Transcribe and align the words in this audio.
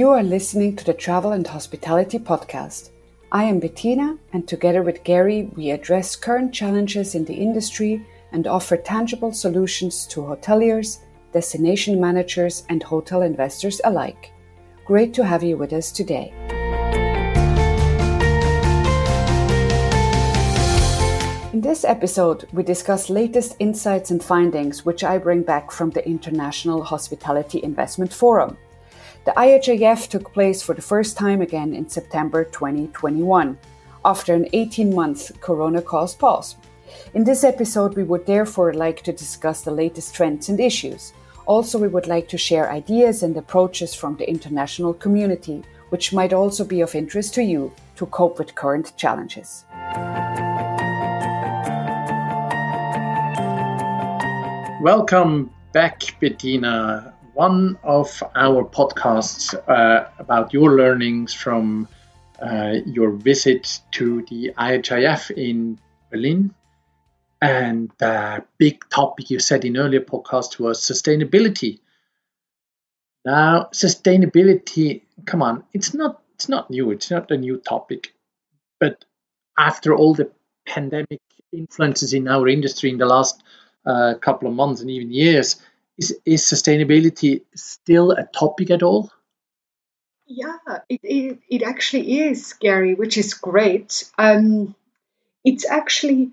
You 0.00 0.08
are 0.08 0.22
listening 0.22 0.76
to 0.76 0.84
the 0.86 0.94
Travel 0.94 1.32
and 1.32 1.46
Hospitality 1.46 2.18
Podcast. 2.18 2.88
I 3.30 3.44
am 3.44 3.60
Bettina, 3.60 4.16
and 4.32 4.48
together 4.48 4.82
with 4.82 5.04
Gary, 5.04 5.50
we 5.56 5.72
address 5.72 6.16
current 6.16 6.54
challenges 6.54 7.14
in 7.14 7.26
the 7.26 7.34
industry 7.34 8.06
and 8.32 8.46
offer 8.46 8.78
tangible 8.78 9.30
solutions 9.30 10.06
to 10.06 10.22
hoteliers, 10.22 11.00
destination 11.34 12.00
managers, 12.00 12.64
and 12.70 12.82
hotel 12.82 13.20
investors 13.20 13.82
alike. 13.84 14.32
Great 14.86 15.12
to 15.12 15.22
have 15.22 15.42
you 15.42 15.58
with 15.58 15.70
us 15.74 15.92
today. 15.92 16.32
In 21.52 21.60
this 21.60 21.84
episode, 21.84 22.48
we 22.54 22.62
discuss 22.62 23.10
latest 23.10 23.54
insights 23.58 24.10
and 24.10 24.24
findings 24.24 24.86
which 24.86 25.04
I 25.04 25.18
bring 25.18 25.42
back 25.42 25.70
from 25.70 25.90
the 25.90 26.08
International 26.08 26.82
Hospitality 26.82 27.62
Investment 27.62 28.14
Forum. 28.14 28.56
The 29.26 29.32
IHIF 29.32 30.08
took 30.08 30.32
place 30.32 30.62
for 30.62 30.74
the 30.74 30.80
first 30.80 31.18
time 31.18 31.42
again 31.42 31.74
in 31.74 31.86
September 31.86 32.42
2021, 32.42 33.58
after 34.02 34.32
an 34.32 34.48
18 34.54 34.94
month 34.94 35.38
corona 35.42 35.82
caused 35.82 36.18
pause. 36.18 36.56
In 37.12 37.24
this 37.24 37.44
episode, 37.44 37.96
we 37.96 38.02
would 38.02 38.24
therefore 38.24 38.72
like 38.72 39.02
to 39.02 39.12
discuss 39.12 39.60
the 39.60 39.72
latest 39.72 40.14
trends 40.14 40.48
and 40.48 40.58
issues. 40.58 41.12
Also, 41.44 41.78
we 41.78 41.88
would 41.88 42.06
like 42.06 42.28
to 42.28 42.38
share 42.38 42.72
ideas 42.72 43.22
and 43.22 43.36
approaches 43.36 43.94
from 43.94 44.16
the 44.16 44.28
international 44.28 44.94
community, 44.94 45.62
which 45.90 46.14
might 46.14 46.32
also 46.32 46.64
be 46.64 46.80
of 46.80 46.94
interest 46.94 47.34
to 47.34 47.42
you 47.42 47.70
to 47.96 48.06
cope 48.06 48.38
with 48.38 48.54
current 48.54 48.96
challenges. 48.96 49.66
Welcome 54.80 55.50
back, 55.74 56.00
Bettina. 56.18 57.12
One 57.40 57.78
of 57.82 58.22
our 58.34 58.66
podcasts 58.66 59.54
uh, 59.66 60.10
about 60.18 60.52
your 60.52 60.76
learnings 60.76 61.32
from 61.32 61.88
uh, 62.38 62.74
your 62.84 63.12
visit 63.12 63.80
to 63.92 64.20
the 64.28 64.52
IHIF 64.58 65.30
in 65.30 65.78
Berlin. 66.10 66.54
And 67.40 67.90
the 67.96 68.44
big 68.58 68.86
topic 68.90 69.30
you 69.30 69.38
said 69.38 69.64
in 69.64 69.78
earlier 69.78 70.02
podcasts 70.02 70.58
was 70.58 70.82
sustainability. 70.82 71.78
Now, 73.24 73.70
sustainability, 73.72 75.04
come 75.24 75.40
on, 75.40 75.64
it's 75.72 75.94
not 75.94 76.20
it's 76.34 76.50
not 76.50 76.68
new, 76.68 76.90
it's 76.90 77.10
not 77.10 77.30
a 77.30 77.38
new 77.38 77.56
topic. 77.56 78.12
But 78.78 79.06
after 79.58 79.94
all 79.96 80.12
the 80.12 80.30
pandemic 80.66 81.22
influences 81.54 82.12
in 82.12 82.28
our 82.28 82.46
industry 82.48 82.90
in 82.90 82.98
the 82.98 83.06
last 83.06 83.42
uh, 83.86 84.12
couple 84.20 84.46
of 84.46 84.54
months 84.54 84.82
and 84.82 84.90
even 84.90 85.10
years. 85.10 85.56
Is, 86.00 86.16
is 86.24 86.42
sustainability 86.42 87.42
still 87.54 88.12
a 88.12 88.24
topic 88.24 88.70
at 88.70 88.82
all? 88.82 89.12
Yeah, 90.26 90.56
it, 90.88 91.00
it, 91.02 91.38
it 91.48 91.62
actually 91.62 92.20
is, 92.20 92.54
Gary, 92.54 92.94
which 92.94 93.18
is 93.18 93.34
great. 93.34 94.10
Um, 94.16 94.74
it's 95.44 95.68
actually 95.68 96.30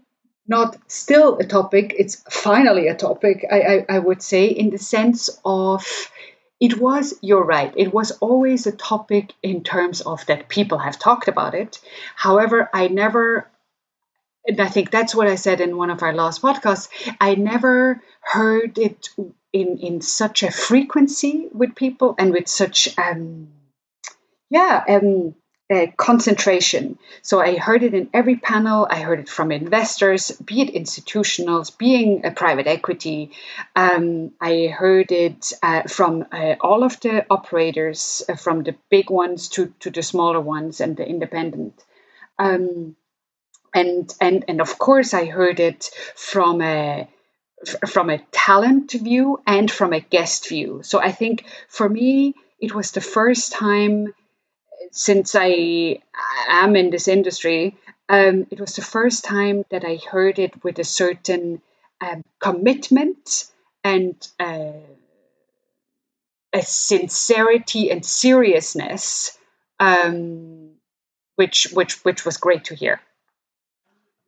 not 0.48 0.78
still 0.88 1.38
a 1.40 1.44
topic, 1.44 1.94
it's 1.98 2.24
finally 2.30 2.88
a 2.88 2.96
topic, 2.96 3.46
I, 3.52 3.60
I, 3.62 3.86
I 3.96 4.00
would 4.00 4.22
say, 4.22 4.46
in 4.46 4.70
the 4.70 4.78
sense 4.78 5.30
of 5.44 5.86
it 6.62 6.80
was, 6.80 7.16
you're 7.22 7.44
right, 7.44 7.74
it 7.76 7.94
was 7.94 8.12
always 8.12 8.68
a 8.68 8.72
topic 8.72 9.34
in 9.44 9.64
terms 9.64 10.00
of 10.00 10.26
that 10.28 10.48
people 10.48 10.78
have 10.78 10.98
talked 10.98 11.28
about 11.28 11.54
it. 11.56 11.82
However, 12.16 12.70
I 12.74 12.88
never 12.88 13.50
and 14.48 14.62
I 14.62 14.70
think 14.70 14.92
that's 14.92 15.14
what 15.14 15.28
I 15.28 15.36
said 15.36 15.60
in 15.60 15.76
one 15.76 15.90
of 15.90 16.02
our 16.02 16.14
last 16.14 16.42
podcasts. 16.42 16.88
I 17.20 17.36
never 17.36 18.02
heard 18.22 18.78
it 18.78 19.10
in 19.62 19.78
in 19.78 20.02
such 20.02 20.44
a 20.44 20.52
frequency 20.52 21.48
with 21.52 21.76
people 21.76 22.16
and 22.18 22.32
with 22.32 22.48
such 22.48 22.98
um, 22.98 23.50
yeah 24.50 24.84
um, 24.88 25.36
uh, 25.70 25.88
concentration. 25.98 26.98
So 27.22 27.42
I 27.42 27.58
heard 27.58 27.84
it 27.84 27.94
in 27.94 28.10
every 28.14 28.38
panel. 28.38 28.88
I 28.90 29.02
heard 29.02 29.20
it 29.20 29.30
from 29.30 29.52
investors, 29.52 30.32
be 30.32 30.62
it 30.62 30.74
institutionals, 30.74 31.78
being 31.78 32.26
a 32.26 32.32
private 32.32 32.68
equity. 32.68 33.32
Um, 33.76 34.32
I 34.40 34.68
heard 34.68 35.12
it 35.12 35.52
uh, 35.62 35.84
from 35.84 36.26
uh, 36.32 36.56
all 36.62 36.84
of 36.84 37.00
the 37.02 37.26
operators, 37.30 38.24
uh, 38.30 38.36
from 38.36 38.64
the 38.64 38.76
big 38.90 39.10
ones 39.10 39.50
to 39.50 39.74
to 39.82 39.90
the 39.90 40.04
smaller 40.04 40.40
ones 40.40 40.80
and 40.80 40.96
the 40.96 41.06
independent. 41.06 41.84
Um, 42.40 42.96
and 43.74 44.14
and 44.22 44.46
and 44.48 44.62
of 44.62 44.78
course 44.78 45.14
I 45.14 45.26
heard 45.26 45.60
it 45.60 45.90
from 46.16 46.62
a 46.62 47.10
from 47.88 48.10
a 48.10 48.20
talent 48.32 48.92
view 48.92 49.40
and 49.46 49.70
from 49.70 49.94
a 49.94 50.00
guest 50.00 50.50
view. 50.50 50.82
So 50.84 51.00
I 51.00 51.12
think 51.12 51.46
for 51.68 51.88
me 51.88 52.34
it 52.60 52.74
was 52.74 52.92
the 52.92 53.02
first 53.02 53.52
time 53.52 54.14
since 54.92 55.36
I 55.36 56.00
am 56.50 56.76
in 56.76 56.90
this 56.90 57.08
industry. 57.08 57.78
Um, 58.10 58.48
it 58.52 58.60
was 58.60 58.76
the 58.76 58.82
first 58.82 59.26
time 59.26 59.66
that 59.70 59.84
I 59.84 60.00
heard 60.10 60.40
it 60.40 60.64
with 60.64 60.80
a 60.80 60.84
certain 60.84 61.62
um, 62.00 62.24
commitment 62.40 63.46
and 63.84 64.16
uh, 64.40 64.72
a 66.54 66.62
sincerity 66.62 67.92
and 67.92 68.06
seriousness, 68.06 69.38
um, 69.80 70.72
which 71.36 71.68
which 71.74 72.04
which 72.06 72.26
was 72.26 72.38
great 72.38 72.66
to 72.66 72.76
hear. 72.76 73.02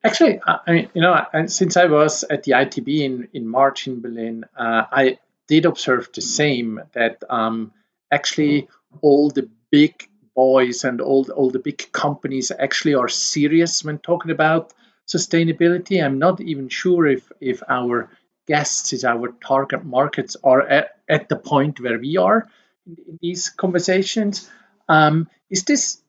Actually, 0.04 0.40
I 0.46 0.72
mean, 0.72 0.90
you 0.94 1.02
know, 1.02 1.26
since 1.48 1.76
I 1.76 1.86
was 1.86 2.24
at 2.24 2.44
the 2.44 2.54
ITB 2.54 3.00
in, 3.00 3.28
in 3.34 3.48
March 3.48 3.86
in 3.86 4.00
Berlin, 4.00 4.46
uh, 4.56 4.84
I 4.90 5.20
did 5.48 5.66
observe 5.66 6.10
the 6.14 6.22
same 6.22 6.80
that 6.94 7.22
um, 7.30 7.74
actually 8.10 8.70
all 9.02 9.30
the 9.30 9.50
big 9.72 10.08
boys 10.36 10.86
and 10.86 11.02
all, 11.02 11.30
all 11.32 11.50
the 11.50 11.60
big 11.60 11.92
companies 11.92 12.50
actually 12.58 12.94
are 12.94 13.10
serious 13.10 13.84
when 13.84 13.98
talking 14.00 14.32
about 14.32 14.74
sustainability. 15.06 16.02
I'm 16.02 16.18
not 16.18 16.40
even 16.40 16.70
sure 16.70 17.06
if, 17.06 17.30
if 17.42 17.62
our 17.68 18.10
guests, 18.48 18.94
is 18.94 19.04
our 19.04 19.34
target 19.46 19.84
markets 19.84 20.38
are 20.44 20.62
at, 20.62 20.92
at 21.10 21.28
the 21.28 21.36
point 21.36 21.82
where 21.82 22.00
we 22.00 22.16
are 22.16 22.48
in, 22.88 22.96
in 23.06 23.20
these 23.22 23.50
conversations. 23.50 24.50
Um, 24.88 25.28
is 25.50 25.66
this 25.66 26.02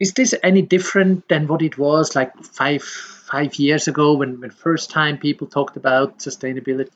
is 0.00 0.14
this 0.14 0.34
any 0.42 0.62
different 0.62 1.28
than 1.28 1.48
what 1.48 1.60
it 1.60 1.76
was 1.76 2.14
like 2.14 2.36
five 2.44 2.82
five 3.30 3.54
years 3.56 3.88
ago 3.88 4.14
when, 4.14 4.40
when 4.40 4.50
first 4.50 4.90
time 4.90 5.18
people 5.18 5.46
talked 5.46 5.76
about 5.76 6.18
sustainability? 6.18 6.90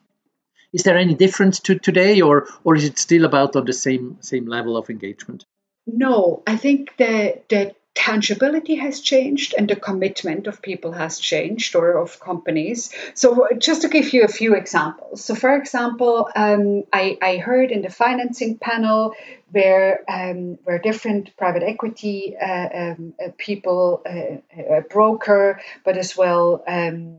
Is 0.72 0.84
there 0.84 0.96
any 0.96 1.14
difference 1.14 1.60
to 1.60 1.78
today, 1.78 2.22
or 2.22 2.48
or 2.64 2.76
is 2.76 2.84
it 2.84 2.98
still 2.98 3.24
about 3.24 3.56
on 3.56 3.66
the 3.66 3.72
same 3.72 4.18
same 4.20 4.46
level 4.46 4.76
of 4.76 4.88
engagement? 4.88 5.44
No, 5.86 6.42
I 6.46 6.56
think 6.56 6.96
that 6.96 7.48
that 7.50 7.76
tangibility 7.94 8.76
has 8.76 9.00
changed 9.00 9.54
and 9.56 9.68
the 9.68 9.76
commitment 9.76 10.46
of 10.46 10.62
people 10.62 10.92
has 10.92 11.18
changed 11.18 11.76
or 11.76 11.98
of 11.98 12.18
companies. 12.20 12.90
So, 13.14 13.48
just 13.58 13.82
to 13.82 13.88
give 13.88 14.12
you 14.12 14.24
a 14.24 14.28
few 14.28 14.54
examples. 14.54 15.24
So, 15.24 15.34
for 15.34 15.54
example, 15.54 16.28
um, 16.34 16.84
I, 16.92 17.18
I, 17.20 17.36
heard 17.36 17.70
in 17.70 17.82
the 17.82 17.90
financing 17.90 18.56
panel 18.58 19.14
where 19.50 20.00
um, 20.08 20.58
where 20.64 20.78
different 20.78 21.36
private 21.36 21.62
equity 21.62 22.34
uh, 22.36 22.68
um, 22.74 23.14
uh, 23.22 23.28
people, 23.36 24.02
uh, 24.06 24.76
a 24.78 24.80
broker, 24.82 25.60
but 25.84 25.98
as 25.98 26.16
well. 26.16 26.64
Um, 26.66 27.18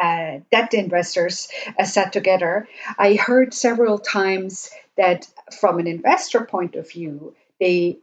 uh, 0.00 0.40
debt 0.50 0.74
investors 0.74 1.48
uh, 1.78 1.84
sat 1.84 2.12
together. 2.12 2.66
I 2.98 3.14
heard 3.14 3.54
several 3.54 3.98
times 3.98 4.70
that, 4.96 5.28
from 5.60 5.78
an 5.78 5.86
investor 5.86 6.44
point 6.44 6.74
of 6.74 6.90
view, 6.90 7.36
they 7.60 7.98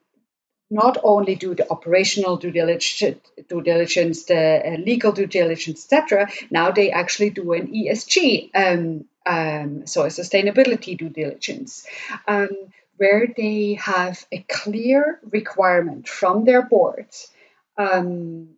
not 0.72 0.98
only 1.04 1.36
do 1.36 1.54
the 1.54 1.70
operational 1.70 2.38
due 2.38 2.52
diligence, 2.52 3.22
due 3.50 3.62
diligence 3.62 4.24
the 4.24 4.62
uh, 4.66 4.78
legal 4.78 5.12
due 5.12 5.28
diligence, 5.28 5.84
etc. 5.84 6.30
Now 6.50 6.72
they 6.72 6.92
actually 6.92 7.30
do 7.30 7.52
an 7.54 7.68
ESG, 7.68 8.50
um, 8.56 9.06
um, 9.26 9.86
so 9.86 10.04
a 10.04 10.08
sustainability 10.08 10.98
due 10.98 11.10
diligence, 11.10 11.86
um, 12.28 12.50
where 12.98 13.28
they 13.36 13.74
have 13.74 14.26
a 14.32 14.40
clear 14.48 15.20
requirement 15.30 16.08
from 16.08 16.46
their 16.46 16.62
boards 16.62 17.30
um, 17.78 18.50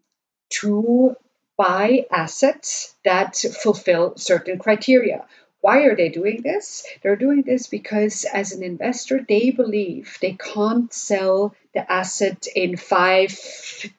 to 0.49 1.15
buy 1.57 2.05
assets 2.11 2.95
that 3.03 3.35
fulfill 3.35 4.13
certain 4.17 4.59
criteria. 4.59 5.25
Why 5.63 5.83
are 5.83 5.95
they 5.95 6.09
doing 6.09 6.41
this? 6.41 6.85
They're 7.01 7.15
doing 7.15 7.43
this 7.43 7.67
because, 7.67 8.25
as 8.25 8.51
an 8.51 8.63
investor, 8.63 9.25
they 9.25 9.49
believe 9.51 10.17
they 10.19 10.33
can't 10.33 10.91
sell 10.91 11.55
the 11.73 11.89
asset 11.89 12.47
in 12.53 12.75
five 12.75 13.29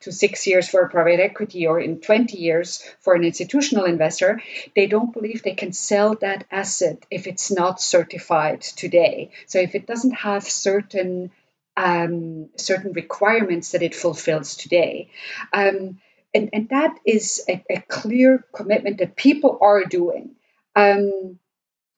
to 0.01 0.13
six 0.13 0.47
years 0.47 0.69
for 0.69 0.83
a 0.83 0.91
private 0.91 1.21
equity 1.21 1.67
or 1.67 1.81
in 1.81 2.03
20 2.03 2.37
years 2.37 2.85
for 3.01 3.15
an 3.15 3.25
institutional 3.25 3.87
investor. 3.87 4.43
They 4.77 4.87
don't 4.89 5.15
believe 5.15 5.43
they 5.43 5.55
can 5.55 5.73
sell 5.73 6.17
that 6.17 6.45
asset 6.51 7.07
if 7.11 7.27
it's 7.27 7.51
not 7.51 7.81
certified 7.81 8.61
today. 8.61 9.31
So, 9.47 9.59
if 9.59 9.75
it 9.75 9.87
doesn't 9.87 10.17
have 10.17 10.45
certain 10.45 11.31
um, 11.79 12.51
certain 12.59 12.93
requirements 12.93 13.73
that 13.73 13.83
it 13.83 13.95
fulfills 13.95 14.55
today. 14.57 15.09
Um, 15.51 15.99
and, 16.35 16.51
and 16.53 16.69
that 16.69 16.99
is 17.07 17.43
a, 17.49 17.65
a, 17.71 17.81
clear 17.81 18.45
commitment 18.53 18.99
that 18.99 19.17
people 19.17 19.59
are 19.63 19.85
doing. 19.85 20.37
Um, 20.77 21.39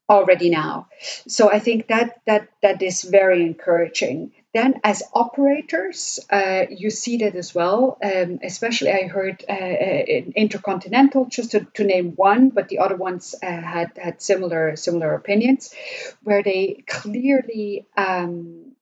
already 0.08 0.50
now. 0.50 0.88
So 1.26 1.50
I 1.50 1.58
think 1.58 1.88
that 1.88 2.20
that 2.26 2.48
that 2.62 2.82
is 2.82 3.02
very 3.02 3.42
encouraging 3.42 4.32
then, 4.56 4.80
as 4.82 5.02
operators, 5.12 6.18
uh, 6.30 6.64
you 6.70 6.88
see 6.88 7.18
that 7.18 7.34
as 7.34 7.54
well. 7.54 7.98
Um, 8.02 8.38
especially, 8.42 8.90
I 8.90 9.06
heard 9.06 9.44
uh, 9.46 9.52
uh 9.52 10.04
in 10.16 10.32
Intercontinental, 10.34 11.26
just 11.26 11.50
to, 11.50 11.66
to, 11.74 11.84
name 11.84 12.14
one, 12.16 12.48
but 12.48 12.68
the 12.70 12.78
other 12.78 12.96
ones 12.96 13.34
uh, 13.42 13.46
had 13.46 13.90
had 14.02 14.22
similar 14.22 14.74
similar 14.76 15.14
opinions, 15.14 15.74
where 16.22 16.42
they 16.42 16.82
clearly 16.86 17.86
um, 17.98 18.72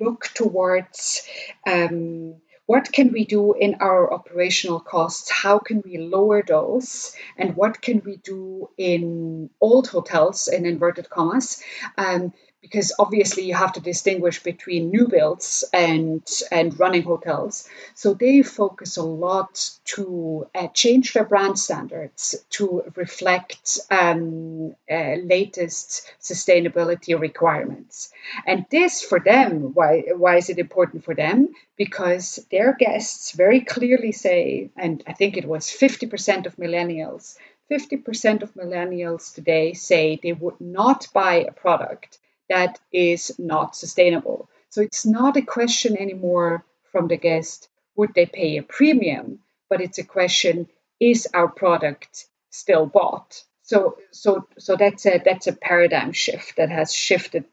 look 0.00 0.30
towards. 0.34 1.28
Um, 1.66 2.36
what 2.68 2.92
can 2.92 3.12
we 3.12 3.24
do 3.24 3.54
in 3.54 3.76
our 3.80 4.12
operational 4.12 4.78
costs? 4.78 5.30
How 5.30 5.58
can 5.58 5.82
we 5.82 5.96
lower 5.96 6.42
those? 6.42 7.14
And 7.38 7.56
what 7.56 7.80
can 7.80 8.02
we 8.04 8.18
do 8.18 8.68
in 8.76 9.48
old 9.58 9.88
hotels, 9.88 10.48
in 10.48 10.66
inverted 10.66 11.08
commas, 11.08 11.62
um, 11.96 12.34
because 12.60 12.92
obviously 12.98 13.44
you 13.44 13.54
have 13.54 13.72
to 13.72 13.80
distinguish 13.80 14.42
between 14.42 14.90
new 14.90 15.06
builds 15.08 15.64
and 15.72 16.26
and 16.50 16.78
running 16.78 17.02
hotels. 17.02 17.68
So 17.94 18.14
they 18.14 18.42
focus 18.42 18.96
a 18.96 19.02
lot 19.02 19.70
to 19.96 20.48
uh, 20.54 20.68
change 20.68 21.12
their 21.12 21.24
brand 21.24 21.58
standards 21.58 22.34
to 22.50 22.82
reflect 22.96 23.78
um, 23.90 24.74
uh, 24.90 25.14
latest 25.22 26.10
sustainability 26.20 27.18
requirements. 27.18 28.12
And 28.46 28.66
this 28.70 29.02
for 29.02 29.20
them, 29.20 29.72
why 29.74 30.04
why 30.16 30.36
is 30.36 30.50
it 30.50 30.58
important 30.58 31.04
for 31.04 31.14
them? 31.14 31.48
Because 31.76 32.44
their 32.50 32.72
guests 32.72 33.32
very 33.32 33.60
clearly 33.60 34.12
say, 34.12 34.70
and 34.76 35.02
I 35.06 35.12
think 35.12 35.36
it 35.36 35.46
was 35.46 35.66
50% 35.66 36.46
of 36.46 36.56
millennials 36.56 37.36
50% 37.70 38.42
of 38.42 38.54
millennials 38.54 39.34
today 39.34 39.74
say 39.74 40.18
they 40.22 40.32
would 40.32 40.58
not 40.58 41.06
buy 41.12 41.44
a 41.46 41.52
product 41.52 42.18
that 42.48 42.78
is 42.92 43.38
not 43.38 43.76
sustainable. 43.76 44.48
So 44.70 44.80
it's 44.82 45.06
not 45.06 45.36
a 45.36 45.42
question 45.42 45.96
anymore 45.96 46.64
from 46.92 47.08
the 47.08 47.16
guest 47.16 47.68
would 47.96 48.14
they 48.14 48.26
pay 48.26 48.56
a 48.56 48.62
premium, 48.62 49.40
but 49.68 49.80
it's 49.80 49.98
a 49.98 50.04
question 50.04 50.68
is 51.00 51.28
our 51.34 51.48
product 51.48 52.26
still 52.50 52.86
bought? 52.86 53.42
So 53.62 53.98
so 54.12 54.48
so 54.58 54.76
that's 54.76 55.04
a 55.06 55.20
that's 55.24 55.46
a 55.46 55.52
paradigm 55.52 56.12
shift 56.12 56.56
that 56.56 56.70
has 56.70 56.92
shifted 56.92 57.44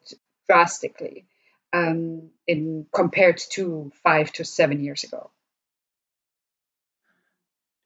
drastically 0.48 1.26
um, 1.74 2.30
in 2.48 2.86
compared 2.94 3.38
to 3.52 3.92
five 4.04 4.32
to 4.34 4.46
seven 4.46 4.84
years 4.84 5.04
ago. 5.04 5.30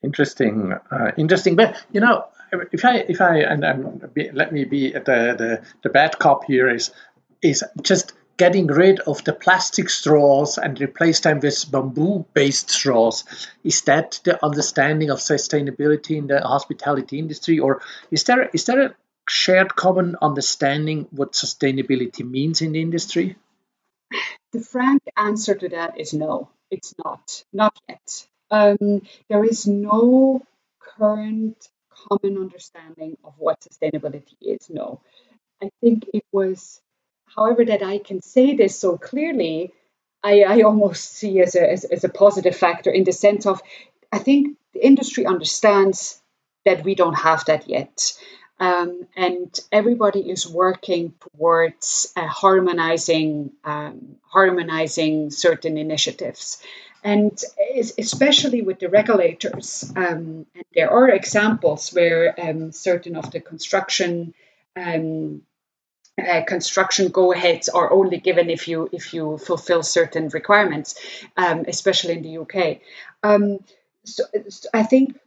Interesting, 0.04 0.74
uh, 0.92 1.12
interesting. 1.18 1.56
But 1.56 1.76
you 1.92 2.00
know, 2.02 2.26
if 2.72 2.86
I 2.86 2.98
if 2.98 3.22
I 3.22 3.40
and, 3.40 3.62
let 4.34 4.52
me 4.54 4.64
be 4.64 4.92
the, 4.92 5.00
the 5.38 5.62
the 5.84 5.90
bad 5.90 6.18
cop 6.20 6.46
here 6.46 6.70
is 6.70 6.92
is 7.42 7.64
just 7.82 8.14
getting 8.38 8.68
rid 8.68 9.02
of 9.02 9.22
the 9.26 9.34
plastic 9.34 9.90
straws 9.90 10.58
and 10.58 10.80
replace 10.80 11.20
them 11.20 11.42
with 11.42 11.70
bamboo 11.70 12.26
based 12.34 12.70
straws. 12.70 13.26
Is 13.66 13.82
that 13.82 14.22
the 14.24 14.44
understanding 14.44 15.10
of 15.10 15.20
sustainability 15.20 16.18
in 16.18 16.28
the 16.28 16.40
hospitality 16.40 17.20
industry, 17.20 17.60
or 17.60 17.82
is 18.10 18.24
there 18.24 18.50
is 18.54 18.64
there 18.66 18.82
a 18.82 18.96
shared 19.28 19.76
common 19.76 20.16
understanding 20.22 21.08
what 21.12 21.34
sustainability 21.34 22.28
means 22.28 22.62
in 22.62 22.72
the 22.72 22.82
industry? 22.82 23.36
The 24.54 24.62
frank 24.62 25.04
answer 25.16 25.54
to 25.54 25.70
that 25.70 26.00
is 26.00 26.14
no, 26.14 26.50
it's 26.72 26.96
not, 27.04 27.44
not 27.54 27.78
yet. 27.88 28.28
Um, 28.52 29.02
there 29.30 29.44
is 29.44 29.68
no 29.68 30.42
current 30.80 31.68
common 31.90 32.38
understanding 32.38 33.18
of 33.24 33.34
what 33.38 33.62
sustainability 33.62 34.36
is. 34.42 34.70
No, 34.70 35.02
I 35.62 35.70
think 35.82 36.06
it 36.14 36.26
was, 36.32 36.82
however, 37.36 37.66
that 37.66 37.84
I 37.84 37.98
can 38.00 38.22
say 38.22 38.56
this 38.56 38.80
so 38.80 38.98
clearly, 38.98 39.74
I, 40.24 40.42
I 40.42 40.62
almost 40.62 41.14
see 41.14 41.40
as 41.42 41.56
a, 41.56 41.72
as, 41.72 41.84
as 41.86 42.04
a 42.04 42.10
positive 42.10 42.56
factor 42.56 42.92
in 42.92 43.04
the 43.04 43.14
sense 43.14 43.46
of 43.46 43.62
I 44.12 44.18
think 44.20 44.58
the 44.74 44.86
industry 44.86 45.26
understands 45.26 46.22
that 46.66 46.84
we 46.84 46.96
don't 46.96 47.18
have 47.18 47.46
that 47.46 47.70
yet. 47.70 48.14
Um, 48.60 49.08
and 49.16 49.58
everybody 49.72 50.30
is 50.30 50.46
working 50.46 51.14
towards 51.22 52.12
uh, 52.18 52.28
harmonizing 52.28 53.52
um, 53.64 54.18
harmonizing 54.24 55.32
certain 55.32 55.78
initiatives 55.78 56.62
and 57.04 57.42
especially 57.98 58.62
with 58.62 58.80
the 58.80 58.90
regulators. 58.90 59.92
Um, 59.96 60.46
and 60.56 60.64
there 60.74 60.92
are 60.92 61.10
examples 61.10 61.94
where 61.94 62.36
um, 62.40 62.72
certain 62.72 63.16
of 63.16 63.32
the 63.32 63.40
construction 63.40 64.34
um, 64.76 65.42
uh, 66.20 66.44
construction 66.46 67.10
go-aheads 67.10 67.70
are 67.70 67.92
only 67.92 68.18
given 68.18 68.50
if 68.50 68.68
you 68.68 68.90
if 68.92 69.14
you 69.14 69.38
fulfill 69.38 69.84
certain 69.84 70.28
requirements, 70.30 70.96
um, 71.38 71.66
especially 71.68 72.14
in 72.14 72.24
the 72.24 72.38
UK. 72.40 72.82
Um, 73.24 73.60
so, 74.04 74.24
so 74.50 74.70
I 74.74 74.84
think 74.84 75.18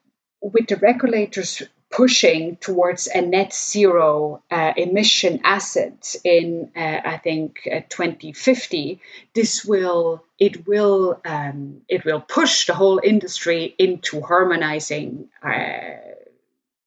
with 0.42 0.66
the 0.66 0.76
regulators 0.76 1.62
pushing 1.92 2.56
towards 2.56 3.06
a 3.06 3.20
net 3.20 3.52
zero 3.52 4.42
uh, 4.50 4.72
emission 4.76 5.40
asset 5.44 6.16
in 6.24 6.72
uh, 6.74 7.00
I 7.04 7.18
think 7.18 7.68
uh, 7.70 7.80
2050 7.88 8.98
this 9.34 9.64
will 9.64 10.24
it 10.38 10.66
will 10.66 11.20
um, 11.24 11.82
it 11.88 12.04
will 12.04 12.20
push 12.20 12.66
the 12.66 12.74
whole 12.74 13.00
industry 13.04 13.74
into 13.78 14.22
harmonizing 14.22 15.28
uh, 15.42 16.00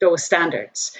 those 0.01 0.23
standards. 0.23 0.97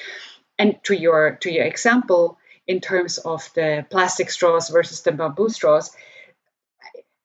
And 0.57 0.81
to 0.83 0.95
your 0.95 1.37
to 1.41 1.51
your 1.51 1.65
example 1.65 2.37
in 2.67 2.79
terms 2.81 3.17
of 3.17 3.49
the 3.55 3.85
plastic 3.89 4.29
straws 4.29 4.69
versus 4.69 5.01
the 5.01 5.11
bamboo 5.11 5.49
straws 5.49 5.91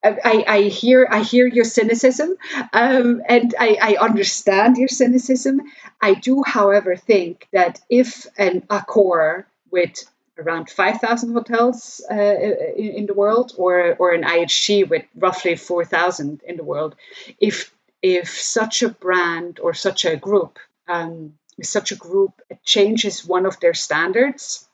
I, 0.02 0.44
I, 0.48 0.60
hear 0.62 1.06
I 1.10 1.22
hear 1.22 1.46
your 1.46 1.64
cynicism, 1.64 2.36
um, 2.72 3.22
and 3.28 3.54
I, 3.58 3.78
I, 3.80 3.96
understand 4.00 4.78
your 4.78 4.88
cynicism. 4.88 5.60
I 6.00 6.14
do, 6.14 6.42
however, 6.42 6.96
think 6.96 7.48
that 7.52 7.80
if 7.90 8.26
an 8.38 8.62
Accor 8.62 9.44
with 9.70 10.04
around 10.38 10.70
5,000 10.70 11.34
hotels 11.34 12.00
uh, 12.10 12.14
in, 12.14 12.90
in, 12.94 13.06
the 13.06 13.14
world, 13.14 13.52
or 13.58 13.94
or 13.96 14.12
an 14.12 14.22
IHG 14.22 14.88
with 14.88 15.04
roughly 15.14 15.56
4,000 15.56 16.40
in 16.46 16.56
the 16.56 16.64
world, 16.64 16.96
if 17.38 17.70
if 18.02 18.30
such 18.40 18.82
a 18.82 18.88
brand 18.88 19.60
or 19.60 19.74
such 19.74 20.06
a 20.06 20.16
group, 20.16 20.58
um, 20.88 21.34
such 21.62 21.92
a 21.92 21.96
group 21.96 22.40
changes 22.64 23.26
one 23.26 23.44
of 23.44 23.60
their 23.60 23.74
standards 23.74 24.66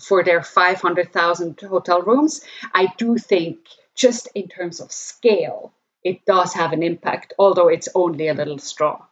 for 0.00 0.24
their 0.24 0.42
500,000 0.42 1.60
hotel 1.60 2.02
rooms, 2.02 2.42
I 2.74 2.88
do 2.98 3.16
think 3.16 3.58
just 3.96 4.28
in 4.34 4.48
terms 4.48 4.80
of 4.80 4.92
scale, 4.92 5.72
it 6.04 6.24
does 6.24 6.54
have 6.54 6.72
an 6.72 6.82
impact, 6.82 7.34
although 7.38 7.68
it's 7.68 7.88
only 7.94 8.28
a 8.28 8.34
little 8.34 8.58
straw. 8.58 9.02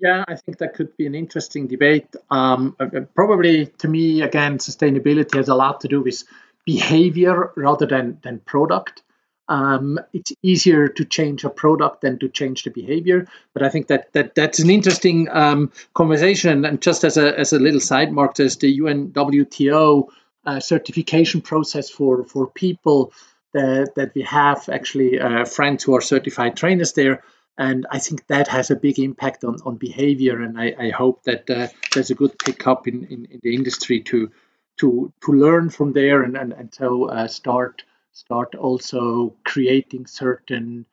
Yeah, 0.00 0.24
I 0.28 0.36
think 0.36 0.58
that 0.58 0.74
could 0.74 0.96
be 0.96 1.06
an 1.06 1.14
interesting 1.14 1.66
debate. 1.66 2.14
Um, 2.30 2.76
uh, 2.78 2.84
uh, 2.84 3.00
probably 3.14 3.66
to 3.78 3.88
me, 3.88 4.22
again, 4.22 4.58
sustainability 4.58 5.36
has 5.36 5.48
a 5.48 5.54
lot 5.54 5.80
to 5.80 5.88
do 5.88 6.00
with 6.00 6.22
behavior 6.64 7.52
rather 7.56 7.86
than, 7.86 8.18
than 8.22 8.38
product. 8.40 9.02
Um, 9.48 9.98
it's 10.12 10.32
easier 10.42 10.88
to 10.88 11.04
change 11.04 11.42
a 11.42 11.50
product 11.50 12.02
than 12.02 12.18
to 12.18 12.28
change 12.28 12.62
the 12.62 12.70
behavior. 12.70 13.26
But 13.54 13.62
I 13.62 13.70
think 13.70 13.88
that, 13.88 14.12
that 14.12 14.34
that's 14.34 14.58
an 14.60 14.70
interesting 14.70 15.28
um, 15.30 15.72
conversation. 15.94 16.64
And 16.64 16.80
just 16.80 17.02
as 17.02 17.16
a, 17.16 17.36
as 17.38 17.52
a 17.52 17.58
little 17.58 17.80
side 17.80 18.12
mark, 18.12 18.36
there's 18.36 18.56
the 18.56 18.78
UNWTO 18.78 20.08
uh, 20.46 20.60
certification 20.60 21.40
process 21.40 21.90
for, 21.90 22.24
for 22.24 22.46
people 22.46 23.12
that, 23.54 23.94
that 23.96 24.14
we 24.14 24.22
have 24.22 24.68
actually 24.68 25.18
uh, 25.18 25.44
friends 25.44 25.84
who 25.84 25.94
are 25.94 26.00
certified 26.00 26.56
trainers 26.56 26.92
there. 26.92 27.22
And 27.56 27.86
I 27.90 27.98
think 27.98 28.26
that 28.28 28.48
has 28.48 28.70
a 28.70 28.76
big 28.76 28.98
impact 28.98 29.42
on, 29.44 29.56
on 29.64 29.76
behavior. 29.76 30.40
And 30.40 30.60
I, 30.60 30.74
I 30.78 30.90
hope 30.90 31.24
that 31.24 31.50
uh, 31.50 31.68
there's 31.92 32.10
a 32.10 32.14
good 32.14 32.38
pickup 32.38 32.86
in, 32.86 33.04
in, 33.04 33.24
in, 33.26 33.40
the 33.42 33.54
industry 33.54 34.00
to 34.02 34.30
to 34.78 35.12
to 35.24 35.32
learn 35.32 35.70
from 35.70 35.92
there 35.92 36.22
and, 36.22 36.36
and, 36.36 36.52
and 36.52 36.72
so 36.72 37.08
uh, 37.08 37.26
start 37.26 37.82
start 38.12 38.54
also 38.54 39.34
creating 39.44 40.06
certain 40.06 40.86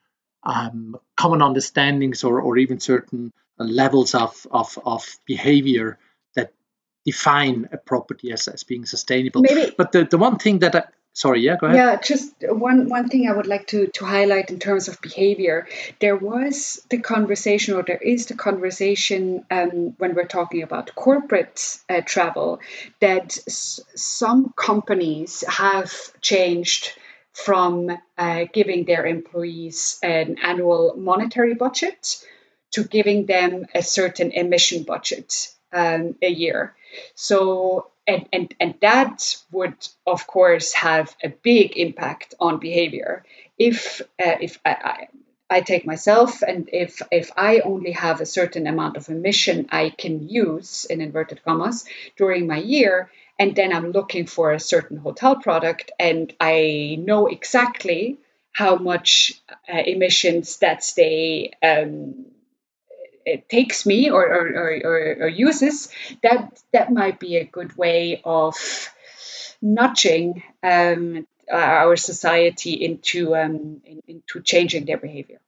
um, 0.46 0.96
common 1.16 1.42
understandings 1.42 2.24
or, 2.24 2.40
or 2.40 2.58
even 2.58 2.80
certain 2.80 3.34
levels 3.58 4.14
of, 4.14 4.46
of, 4.52 4.78
of 4.86 5.18
behavior 5.26 5.98
that 6.36 6.54
define 7.06 7.68
a 7.72 7.78
property 7.78 8.32
as, 8.32 8.48
as 8.48 8.64
being 8.64 8.86
sustainable. 8.86 9.42
Maybe. 9.42 9.74
But 9.76 9.92
the, 9.92 10.06
the 10.06 10.18
one 10.18 10.38
thing 10.38 10.60
that 10.60 10.76
I, 10.76 10.84
sorry 11.16 11.40
yeah 11.42 11.56
go 11.60 11.66
ahead. 11.68 11.78
Yeah 11.78 11.96
just 12.02 12.34
one 12.42 12.90
one 12.90 13.08
thing 13.10 13.28
i 13.28 13.36
would 13.36 13.48
like 13.48 13.66
to 13.68 13.88
to 13.88 14.06
highlight 14.06 14.52
in 14.52 14.60
terms 14.60 14.88
of 14.90 15.02
behavior. 15.02 15.68
There 16.00 16.16
was 16.16 16.86
the 16.92 17.00
conversation 17.00 17.74
or 17.76 17.84
there 17.84 17.98
is 18.14 18.28
the 18.28 18.36
conversation 18.36 19.46
um, 19.50 19.96
when 19.98 20.14
we're 20.14 20.28
talking 20.28 20.62
about 20.62 20.94
corporate 20.94 21.78
uh, 21.90 22.02
travel 22.06 22.60
that 23.00 23.38
s- 23.48 23.80
some 23.96 24.54
companies 24.56 25.44
have 25.48 25.92
changed 26.22 26.92
from 27.32 27.90
uh, 28.18 28.46
giving 28.54 28.86
their 28.86 29.06
employees 29.06 30.00
an 30.04 30.38
annual 30.44 30.96
monetary 30.98 31.54
budget 31.54 32.18
to 32.72 32.84
giving 32.84 33.26
them 33.26 33.66
a 33.74 33.82
certain 33.82 34.32
emission 34.32 34.84
budget 34.84 35.50
um, 35.74 36.16
a 36.22 36.30
year. 36.30 36.76
So 37.16 37.88
and, 38.08 38.28
and, 38.32 38.56
and 38.60 38.76
that 38.82 39.38
would, 39.52 39.76
of 40.06 40.28
course, 40.28 40.74
have 40.74 41.16
a 41.24 41.30
big 41.30 41.78
impact 41.78 42.34
on 42.40 42.60
behavior. 42.60 43.26
If, 43.58 44.02
uh, 44.02 44.38
if 44.42 44.60
I, 44.66 44.70
I, 44.72 45.08
I 45.58 45.62
take 45.62 45.86
myself, 45.86 46.42
and 46.42 46.70
if, 46.72 47.02
if 47.12 47.32
I 47.38 47.60
only 47.60 47.92
have 47.92 48.22
a 48.22 48.26
certain 48.26 48.68
amount 48.68 48.98
of 48.98 49.10
emission 49.10 49.68
I 49.72 49.90
can 49.90 50.28
use, 50.28 50.86
in 50.86 51.02
inverted 51.02 51.44
commas, 51.44 51.86
during 52.18 52.48
my 52.48 52.58
year, 52.58 53.12
and 53.38 53.56
then 53.56 53.74
I'm 53.74 53.92
looking 53.92 54.28
for 54.28 54.52
a 54.52 54.60
certain 54.60 54.98
hotel 54.98 55.36
product, 55.36 55.92
and 56.00 56.34
I 56.40 56.98
know 57.00 57.28
exactly 57.28 58.18
how 58.52 58.78
much 58.78 59.34
uh, 59.72 59.78
emissions 59.86 60.58
that 60.60 60.84
stay 60.84 61.52
um, 61.62 62.26
it 63.26 63.50
takes 63.50 63.86
me 63.86 64.10
or, 64.10 64.24
or, 64.24 64.48
or, 64.84 65.18
or, 65.22 65.28
uses, 65.28 65.90
that 66.22 66.62
that 66.72 66.92
might 66.92 67.20
be 67.20 67.38
a 67.38 67.44
good 67.44 67.76
way 67.76 68.22
of 68.24 68.56
nudging 69.62 70.44
um, 70.62 71.28
our 71.52 71.96
society 71.96 72.74
into 72.74 73.36
um, 73.36 73.82
in, 73.86 74.02
into 74.08 74.42
changing 74.42 74.86
their 74.86 74.98
behavior. 74.98 75.40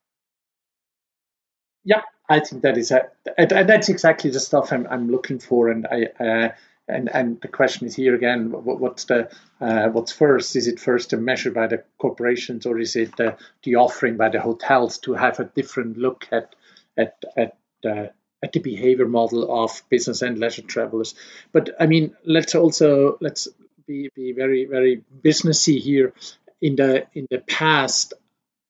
Yeah, 1.83 2.01
I 2.27 2.39
think 2.39 2.63
that 2.63 2.77
is 2.77 2.91
a, 2.91 3.07
and 3.37 3.69
that's 3.69 3.89
exactly 3.89 4.31
the 4.31 4.39
stuff 4.39 4.73
I'm, 4.73 4.87
I'm 4.89 5.09
looking 5.09 5.39
for, 5.39 5.69
and 5.69 5.87
I. 5.87 6.23
Uh, 6.23 6.49
and 6.89 7.09
and 7.13 7.41
the 7.41 7.49
question 7.49 7.85
is 7.85 7.95
here 7.95 8.15
again: 8.15 8.51
what, 8.51 8.79
what's 8.79 9.05
the 9.05 9.29
uh, 9.59 9.89
what's 9.89 10.13
first? 10.13 10.55
Is 10.55 10.67
it 10.67 10.79
first 10.79 11.11
a 11.11 11.17
measure 11.17 11.51
by 11.51 11.67
the 11.67 11.83
corporations, 11.97 12.65
or 12.65 12.79
is 12.79 12.95
it 12.95 13.15
the, 13.17 13.35
the 13.63 13.75
offering 13.75 14.15
by 14.15 14.29
the 14.29 14.39
hotels 14.39 14.97
to 14.99 15.13
have 15.13 15.41
a 15.41 15.45
different 15.53 15.97
look 15.97 16.27
at 16.31 16.55
at 16.97 17.23
at 17.35 17.57
uh, 17.85 18.07
at 18.43 18.53
the 18.53 18.59
behavior 18.59 19.07
model 19.07 19.63
of 19.63 19.81
business 19.89 20.21
and 20.21 20.37
leisure 20.37 20.61
travelers. 20.61 21.15
But 21.51 21.71
I 21.79 21.87
mean, 21.87 22.15
let's 22.25 22.55
also 22.55 23.17
let's 23.21 23.47
be, 23.87 24.09
be 24.15 24.31
very 24.33 24.65
very 24.65 25.03
businessy 25.21 25.79
here. 25.79 26.13
In 26.61 26.75
the 26.75 27.07
in 27.13 27.27
the 27.29 27.39
past, 27.39 28.13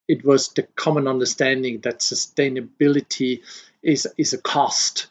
it 0.08 0.26
was 0.26 0.50
the 0.50 0.64
common 0.64 1.08
understanding 1.08 1.80
that 1.82 2.00
sustainability 2.00 3.42
is 3.82 4.08
is 4.18 4.34
a 4.34 4.38
cost 4.38 5.08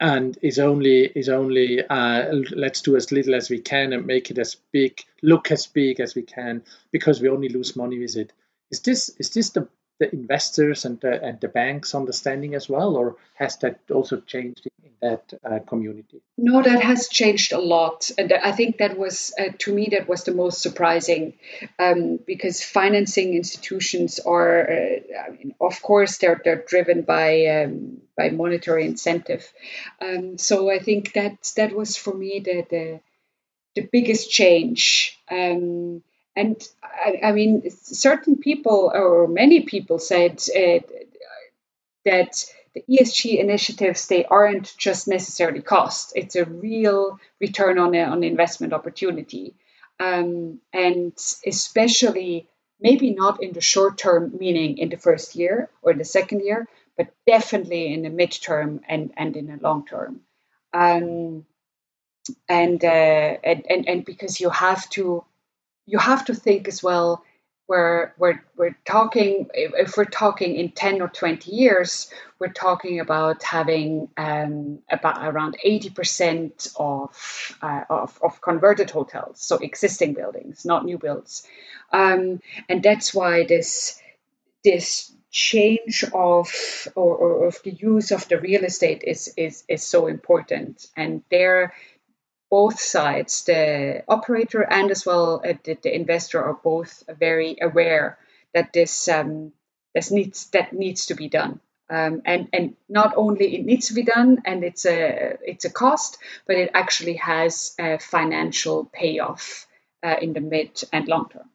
and 0.00 0.38
is 0.42 0.58
only 0.58 1.04
is 1.04 1.28
only 1.28 1.84
uh, 1.84 2.32
let's 2.54 2.82
do 2.82 2.96
as 2.96 3.10
little 3.10 3.34
as 3.34 3.50
we 3.50 3.60
can 3.60 3.92
and 3.92 4.06
make 4.06 4.30
it 4.30 4.38
as 4.38 4.56
big 4.72 5.00
look 5.22 5.50
as 5.50 5.66
big 5.66 6.00
as 6.00 6.14
we 6.14 6.22
can 6.22 6.62
because 6.92 7.20
we 7.20 7.28
only 7.28 7.48
lose 7.48 7.74
money 7.74 7.98
with 7.98 8.16
it 8.16 8.32
is 8.70 8.80
this 8.80 9.08
is 9.18 9.30
this 9.30 9.50
the 9.50 9.68
the 9.98 10.12
investors 10.14 10.84
and 10.84 11.00
the, 11.00 11.22
and 11.22 11.40
the 11.40 11.48
banks 11.48 11.94
understanding 11.94 12.54
as 12.54 12.68
well, 12.68 12.96
or 12.96 13.16
has 13.34 13.56
that 13.58 13.80
also 13.90 14.20
changed 14.20 14.66
in 14.84 14.92
that 15.02 15.32
uh, 15.44 15.58
community? 15.66 16.20
No, 16.36 16.62
that 16.62 16.82
has 16.82 17.08
changed 17.08 17.52
a 17.52 17.58
lot, 17.60 18.10
and 18.16 18.32
I 18.32 18.52
think 18.52 18.78
that 18.78 18.96
was 18.96 19.34
uh, 19.38 19.50
to 19.58 19.74
me 19.74 19.88
that 19.92 20.08
was 20.08 20.24
the 20.24 20.34
most 20.34 20.62
surprising, 20.62 21.34
um, 21.78 22.18
because 22.26 22.62
financing 22.62 23.34
institutions 23.34 24.20
are, 24.20 24.70
uh, 24.70 25.26
I 25.26 25.30
mean, 25.30 25.54
of 25.60 25.82
course, 25.82 26.18
they're 26.18 26.40
they're 26.44 26.64
driven 26.66 27.02
by 27.02 27.46
um, 27.46 27.98
by 28.16 28.30
monetary 28.30 28.86
incentive, 28.86 29.52
um, 30.00 30.38
so 30.38 30.70
I 30.70 30.78
think 30.78 31.12
that 31.14 31.52
that 31.56 31.74
was 31.74 31.96
for 31.96 32.14
me 32.14 32.40
the 32.44 32.66
the, 32.70 33.00
the 33.74 33.88
biggest 33.92 34.30
change. 34.30 35.18
Um, 35.30 35.87
and 36.38 36.68
I, 36.82 37.20
I, 37.24 37.32
mean, 37.32 37.68
certain 37.70 38.36
people 38.36 38.92
or 38.94 39.26
many 39.26 39.62
people 39.62 39.98
said 39.98 40.40
uh, 40.54 40.78
that 42.04 42.44
the 42.74 42.84
ESG 42.88 43.38
initiatives 43.38 44.06
they 44.06 44.24
aren't 44.24 44.76
just 44.78 45.08
necessarily 45.08 45.62
cost; 45.62 46.12
it's 46.14 46.36
a 46.36 46.44
real 46.44 47.18
return 47.40 47.78
on 47.78 47.94
a, 47.96 48.02
on 48.04 48.22
investment 48.22 48.72
opportunity, 48.72 49.54
um, 49.98 50.60
and 50.72 51.12
especially 51.44 52.46
maybe 52.80 53.10
not 53.10 53.42
in 53.42 53.52
the 53.52 53.60
short 53.60 53.98
term, 53.98 54.32
meaning 54.38 54.78
in 54.78 54.90
the 54.90 54.96
first 54.96 55.34
year 55.34 55.68
or 55.82 55.92
the 55.92 56.04
second 56.04 56.42
year, 56.44 56.68
but 56.96 57.08
definitely 57.26 57.92
in 57.92 58.02
the 58.02 58.10
midterm 58.10 58.80
and 58.88 59.12
and 59.16 59.36
in 59.36 59.48
the 59.48 59.58
long 59.60 59.84
term. 59.84 60.20
Um, 60.72 61.46
and, 62.48 62.84
uh, 62.84 63.36
and 63.42 63.66
and 63.68 63.88
and 63.88 64.04
because 64.04 64.38
you 64.38 64.50
have 64.50 64.88
to 64.90 65.24
you 65.88 65.98
have 65.98 66.24
to 66.26 66.34
think 66.34 66.68
as 66.68 66.82
well 66.82 67.24
we're, 67.66 68.14
we're, 68.16 68.42
we're 68.56 68.76
talking 68.86 69.48
if 69.52 69.96
we're 69.96 70.04
talking 70.04 70.56
in 70.56 70.70
10 70.70 71.02
or 71.02 71.08
20 71.08 71.50
years 71.50 72.10
we're 72.38 72.48
talking 72.52 73.00
about 73.00 73.42
having 73.42 74.08
um, 74.16 74.78
about 74.90 75.26
around 75.26 75.56
80% 75.64 76.72
of, 76.76 77.58
uh, 77.60 77.84
of, 77.90 78.18
of, 78.22 78.40
converted 78.40 78.90
hotels 78.90 79.40
so 79.40 79.56
existing 79.56 80.14
buildings 80.14 80.64
not 80.64 80.84
new 80.84 80.98
builds. 80.98 81.46
Um, 81.92 82.40
and 82.68 82.82
that's 82.82 83.12
why 83.12 83.44
this 83.44 84.00
this 84.64 85.12
change 85.30 86.04
of 86.14 86.50
or, 86.94 87.16
or, 87.16 87.46
of 87.46 87.58
the 87.62 87.70
use 87.70 88.10
of 88.10 88.28
the 88.28 88.40
real 88.40 88.64
estate 88.64 89.04
is 89.06 89.32
is, 89.36 89.64
is 89.68 89.82
so 89.82 90.06
important. 90.06 90.86
And 90.96 91.22
there 91.30 91.74
both 92.50 92.80
sides, 92.80 93.44
the 93.44 94.02
operator 94.08 94.62
and 94.62 94.90
as 94.90 95.04
well 95.04 95.42
uh, 95.44 95.54
the, 95.64 95.78
the, 95.82 95.94
investor, 95.94 96.42
are 96.42 96.54
both 96.54 97.02
very 97.18 97.56
aware 97.60 98.18
that 98.54 98.72
this 98.72 99.08
um, 99.08 99.52
this 99.94 100.10
needs 100.10 100.46
that 100.50 100.72
needs 100.72 101.06
to 101.06 101.14
be 101.14 101.28
done. 101.28 101.60
Um, 101.90 102.22
and 102.26 102.48
and 102.52 102.76
not 102.88 103.14
only 103.16 103.54
it 103.54 103.64
needs 103.64 103.88
to 103.88 103.94
be 103.94 104.02
done 104.02 104.42
and 104.44 104.62
it's 104.62 104.84
a 104.86 105.38
it's 105.42 105.64
a 105.64 105.70
cost, 105.70 106.18
but 106.46 106.56
it 106.56 106.70
actually 106.74 107.14
has 107.14 107.74
a 107.78 107.98
financial 107.98 108.84
payoff 108.84 109.66
uh, 110.02 110.16
in 110.20 110.32
the 110.32 110.40
mid 110.40 110.82
and 110.92 111.08
long 111.08 111.28
term. 111.30 111.48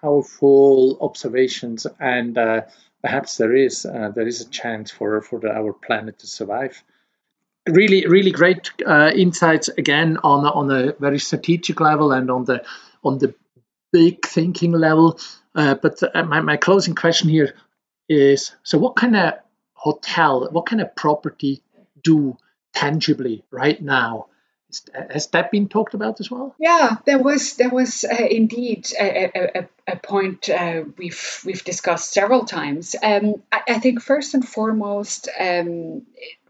Powerful 0.00 0.96
observations, 1.00 1.86
and 1.98 2.38
uh, 2.38 2.62
perhaps 3.02 3.36
there 3.36 3.54
is 3.54 3.84
uh, 3.84 4.10
there 4.14 4.26
is 4.26 4.40
a 4.40 4.48
chance 4.48 4.90
for 4.90 5.20
for 5.22 5.40
the, 5.40 5.50
our 5.50 5.72
planet 5.72 6.20
to 6.20 6.26
survive 6.26 6.82
really, 7.68 8.06
really 8.06 8.30
great 8.30 8.70
uh, 8.86 9.10
insights 9.14 9.68
again 9.68 10.18
on 10.22 10.46
on 10.46 10.70
a 10.70 10.92
very 10.94 11.18
strategic 11.18 11.80
level 11.80 12.12
and 12.12 12.30
on 12.30 12.44
the 12.44 12.64
on 13.04 13.18
the 13.18 13.34
big 13.92 14.26
thinking 14.26 14.72
level. 14.72 15.18
Uh, 15.54 15.74
but 15.74 16.02
uh, 16.14 16.22
my, 16.24 16.40
my 16.40 16.56
closing 16.56 16.94
question 16.94 17.28
here 17.28 17.54
is: 18.08 18.52
so 18.62 18.78
what 18.78 18.96
kind 18.96 19.16
of 19.16 19.34
hotel, 19.72 20.48
what 20.50 20.66
kind 20.66 20.82
of 20.82 20.94
property 20.94 21.62
do 22.02 22.36
tangibly 22.74 23.44
right 23.50 23.80
now? 23.80 24.26
Has 25.10 25.28
that 25.28 25.50
been 25.50 25.68
talked 25.68 25.94
about 25.94 26.20
as 26.20 26.30
well? 26.30 26.54
Yeah, 26.58 26.96
there 27.06 27.18
was 27.18 27.56
there 27.56 27.70
was 27.70 28.04
uh, 28.04 28.26
indeed 28.30 28.86
a, 29.00 29.60
a, 29.60 29.68
a 29.86 29.96
point 29.96 30.50
uh, 30.50 30.82
we've 30.98 31.40
we've 31.46 31.64
discussed 31.64 32.12
several 32.12 32.44
times. 32.44 32.94
Um, 33.02 33.42
I, 33.50 33.62
I, 33.66 33.78
think 33.78 34.02
first 34.02 34.34
and 34.34 34.46
foremost, 34.46 35.30
um, 35.40 36.02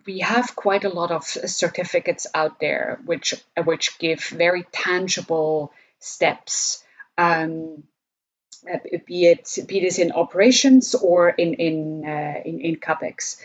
we 0.06 0.20
have 0.20 0.56
quite 0.56 0.84
a 0.84 0.88
lot 0.88 1.10
of 1.10 1.24
certificates 1.24 2.26
out 2.34 2.60
there 2.60 3.00
which 3.04 3.34
which 3.64 3.98
give 3.98 4.24
very 4.24 4.64
tangible 4.72 5.72
steps 6.00 6.84
um, 7.16 7.82
uh, 8.72 8.78
be 9.06 9.26
it 9.26 9.58
be 9.66 9.80
this 9.80 9.98
in 9.98 10.12
operations 10.12 10.94
or 10.94 11.28
in 11.28 11.54
in 11.54 12.04
uh, 12.04 12.40
in, 12.44 12.60
in 12.60 12.76
capex. 12.76 13.40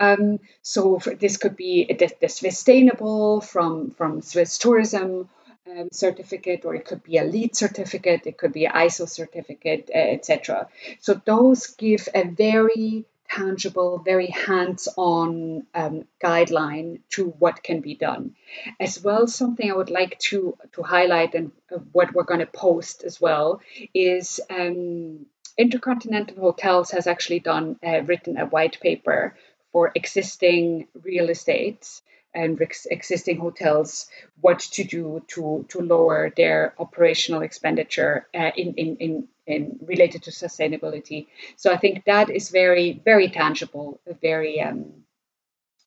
Um, 0.00 0.38
so 0.62 1.00
this 1.18 1.38
could 1.38 1.56
be 1.56 1.84
the, 1.84 2.10
the 2.20 2.28
Swisstainable 2.28 3.42
from 3.42 3.90
from 3.90 4.22
Swiss 4.22 4.58
tourism 4.58 5.28
um, 5.68 5.88
certificate, 5.92 6.64
or 6.64 6.74
it 6.74 6.84
could 6.84 7.02
be 7.02 7.18
a 7.18 7.24
LEED 7.24 7.56
certificate, 7.56 8.26
it 8.26 8.38
could 8.38 8.52
be 8.52 8.66
ISO 8.66 9.08
certificate, 9.08 9.90
uh, 9.94 9.98
etc. 9.98 10.68
So 11.00 11.20
those 11.24 11.68
give 11.68 12.08
a 12.14 12.24
very 12.24 13.04
tangible, 13.30 13.98
very 13.98 14.28
hands 14.28 14.88
on 14.96 15.66
um, 15.74 16.04
guideline 16.22 17.00
to 17.10 17.28
what 17.38 17.62
can 17.62 17.80
be 17.80 17.94
done. 17.94 18.34
As 18.80 19.02
well, 19.02 19.26
something 19.26 19.70
I 19.70 19.76
would 19.76 19.90
like 19.90 20.18
to, 20.30 20.56
to 20.72 20.82
highlight 20.82 21.34
and 21.34 21.52
uh, 21.74 21.78
what 21.92 22.14
we're 22.14 22.24
going 22.24 22.40
to 22.40 22.46
post 22.46 23.04
as 23.04 23.20
well 23.20 23.60
is 23.94 24.40
um, 24.50 25.26
Intercontinental 25.56 26.40
Hotels 26.40 26.92
has 26.92 27.06
actually 27.06 27.40
done 27.40 27.78
uh, 27.84 28.02
written 28.02 28.38
a 28.38 28.46
white 28.46 28.80
paper 28.80 29.36
for 29.72 29.92
existing 29.94 30.86
real 31.02 31.28
estate 31.28 32.00
and 32.38 32.60
existing 32.90 33.38
hotels 33.38 34.08
what 34.40 34.60
to 34.60 34.84
do 34.84 35.22
to, 35.26 35.66
to 35.68 35.80
lower 35.80 36.32
their 36.36 36.72
operational 36.78 37.42
expenditure 37.42 38.28
uh, 38.32 38.52
in, 38.56 38.74
in, 38.74 38.96
in, 38.96 39.28
in, 39.46 39.78
related 39.82 40.22
to 40.22 40.30
sustainability. 40.30 41.26
So 41.56 41.72
I 41.72 41.78
think 41.78 42.04
that 42.04 42.30
is 42.30 42.50
very, 42.50 43.00
very 43.04 43.28
tangible, 43.28 44.00
very 44.22 44.60
um, 44.60 44.84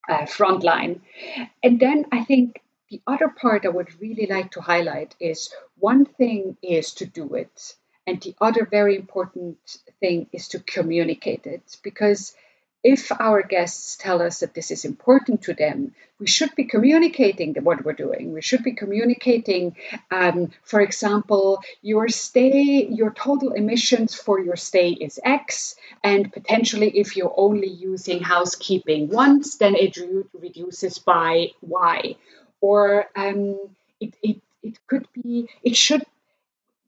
uh, 0.09 0.25
frontline. 0.37 0.99
And 1.63 1.79
then 1.79 2.05
I 2.11 2.25
think 2.25 2.61
the 2.89 3.01
other 3.07 3.29
part 3.29 3.65
I 3.65 3.69
would 3.69 4.01
really 4.01 4.27
like 4.29 4.51
to 4.51 4.61
highlight 4.61 5.15
is 5.21 5.53
one 5.77 6.03
thing 6.03 6.57
is 6.61 6.93
to 6.95 7.05
do 7.05 7.35
it. 7.35 7.75
And 8.05 8.21
the 8.21 8.35
other 8.41 8.65
very 8.65 8.97
important 8.97 9.57
thing 10.01 10.27
is 10.33 10.49
to 10.49 10.59
communicate 10.59 11.45
it 11.45 11.77
because 11.81 12.35
if 12.83 13.11
our 13.11 13.43
guests 13.43 13.95
tell 13.95 14.21
us 14.21 14.39
that 14.39 14.53
this 14.53 14.71
is 14.71 14.85
important 14.85 15.43
to 15.43 15.53
them, 15.53 15.93
we 16.19 16.27
should 16.27 16.53
be 16.55 16.65
communicating 16.65 17.53
what 17.55 17.83
we're 17.85 17.93
doing. 17.93 18.33
We 18.33 18.41
should 18.41 18.63
be 18.63 18.73
communicating, 18.73 19.75
um, 20.09 20.51
for 20.63 20.81
example, 20.81 21.61
your 21.81 22.09
stay, 22.09 22.87
your 22.89 23.11
total 23.11 23.51
emissions 23.51 24.15
for 24.15 24.39
your 24.39 24.55
stay 24.55 24.89
is 24.89 25.19
X, 25.23 25.75
and 26.03 26.31
potentially 26.31 26.89
if 26.89 27.15
you're 27.15 27.33
only 27.37 27.69
using 27.69 28.21
housekeeping 28.21 29.09
once, 29.09 29.57
then 29.57 29.75
it 29.75 29.97
re- 29.97 30.23
reduces 30.33 30.97
by 30.97 31.51
Y. 31.61 32.15
Or 32.61 33.07
um, 33.15 33.59
it, 33.99 34.13
it, 34.21 34.41
it 34.63 34.79
could 34.87 35.07
be, 35.13 35.49
it 35.63 35.75
should, 35.75 36.03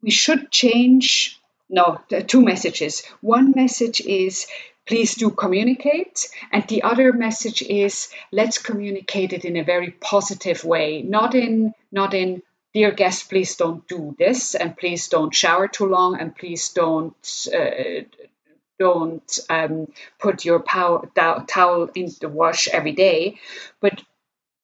we 0.02 0.12
should 0.12 0.52
change 0.52 1.40
no, 1.70 2.00
two 2.28 2.44
messages. 2.44 3.04
One 3.22 3.54
message 3.56 4.00
is 4.02 4.46
please 4.86 5.16
do 5.16 5.30
communicate. 5.30 6.28
And 6.52 6.68
the 6.68 6.84
other 6.84 7.14
message 7.14 7.62
is 7.62 8.10
let's 8.32 8.58
communicate 8.58 9.34
it 9.34 9.46
in 9.46 9.58
a 9.58 9.64
very 9.64 9.92
positive 9.92 10.64
way, 10.64 11.02
not 11.02 11.36
in 11.36 11.74
not 11.92 12.14
in 12.14 12.42
dear 12.74 12.92
guest, 12.92 13.30
please 13.30 13.56
don't 13.56 13.88
do 13.88 14.16
this, 14.18 14.56
and 14.56 14.76
please 14.76 15.08
don't 15.08 15.34
shower 15.34 15.68
too 15.68 15.86
long, 15.86 16.20
and 16.20 16.36
please 16.36 16.70
don't 16.70 17.48
uh, 17.54 18.02
don't 18.80 19.40
um, 19.50 19.88
put 20.20 20.44
your 20.44 20.60
pow- 20.60 21.10
towel 21.48 21.90
in 21.94 22.12
the 22.20 22.30
wash 22.30 22.68
every 22.68 22.94
day, 22.94 23.40
but 23.80 24.02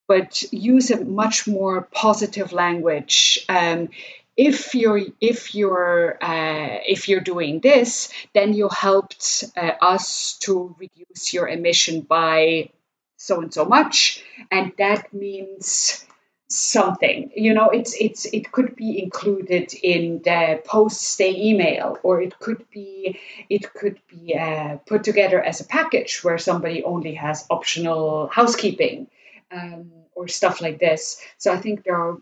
but 0.08 0.42
use 0.52 0.90
a 0.90 1.06
much 1.06 1.48
more 1.48 1.82
positive 1.82 2.52
language. 2.52 3.46
Um, 3.48 3.90
if 4.39 4.74
you're 4.74 5.01
if 5.19 5.53
you're 5.53 6.17
uh, 6.22 6.79
if 6.88 7.10
you're 7.10 7.27
doing 7.34 7.60
this, 7.60 8.10
then 8.34 8.53
you 8.53 8.69
helped 8.69 9.43
uh, 9.58 9.74
us 9.81 10.38
to 10.43 10.74
reduce 10.79 11.34
your 11.34 11.50
emission 11.50 12.00
by 12.01 12.69
so 13.17 13.41
and 13.41 13.53
so 13.53 13.65
much, 13.65 14.24
and 14.50 14.72
that 14.77 15.13
means 15.13 16.05
something. 16.48 17.31
You 17.36 17.53
know 17.53 17.69
it's 17.69 17.93
it's 18.00 18.24
it 18.24 18.50
could 18.50 18.77
be 18.77 19.03
included 19.03 19.74
in 19.74 20.22
the 20.24 20.62
post 20.63 21.01
stay 21.01 21.36
email 21.50 21.98
or 22.01 22.22
it 22.22 22.39
could 22.39 22.63
be 22.72 23.19
it 23.50 23.74
could 23.74 24.00
be 24.08 24.38
uh, 24.38 24.77
put 24.88 25.03
together 25.03 25.43
as 25.43 25.60
a 25.60 25.65
package 25.65 26.24
where 26.24 26.38
somebody 26.38 26.81
only 26.86 27.15
has 27.15 27.46
optional 27.50 28.29
housekeeping 28.31 29.08
um, 29.51 29.91
or 30.15 30.29
stuff 30.29 30.62
like 30.62 30.79
this. 30.79 31.22
So 31.38 31.51
i 31.51 31.58
think 31.58 31.84
there 31.84 32.00
are 32.05 32.17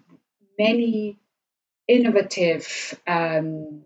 many 0.58 1.20
innovative 1.88 3.00
um, 3.08 3.84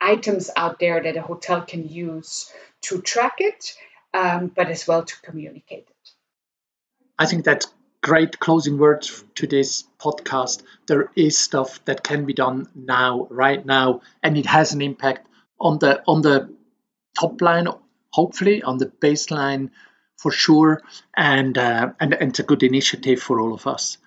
items 0.00 0.50
out 0.56 0.78
there 0.78 1.02
that 1.02 1.16
a 1.16 1.22
hotel 1.22 1.62
can 1.62 1.88
use 1.88 2.52
to 2.82 3.00
track 3.00 3.36
it, 3.38 3.74
um, 4.14 4.48
but 4.54 4.68
as 4.68 4.86
well 4.86 5.04
to 5.04 5.20
communicate 5.22 5.86
it. 5.88 6.10
I 7.18 7.26
think 7.26 7.44
that's 7.44 7.66
great 8.00 8.38
closing 8.38 8.78
words 8.78 9.24
to 9.34 9.46
this 9.46 9.84
podcast. 9.98 10.62
There 10.86 11.10
is 11.16 11.36
stuff 11.38 11.84
that 11.84 12.02
can 12.02 12.24
be 12.24 12.32
done 12.32 12.68
now, 12.74 13.26
right 13.30 13.64
now, 13.64 14.02
and 14.22 14.38
it 14.38 14.46
has 14.46 14.72
an 14.72 14.82
impact 14.82 15.26
on 15.60 15.78
the 15.78 16.02
on 16.06 16.22
the 16.22 16.54
top 17.18 17.40
line, 17.40 17.66
hopefully 18.12 18.62
on 18.62 18.78
the 18.78 18.86
baseline 18.86 19.70
for 20.16 20.30
sure, 20.30 20.82
and 21.16 21.58
uh, 21.58 21.92
and, 22.00 22.14
and 22.14 22.30
it's 22.30 22.38
a 22.38 22.44
good 22.44 22.62
initiative 22.62 23.20
for 23.20 23.40
all 23.40 23.52
of 23.52 23.66
us. 23.66 23.98